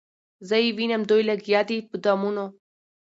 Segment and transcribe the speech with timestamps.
[0.47, 2.45] زه یې وینم دوی لګیا دي په دامونو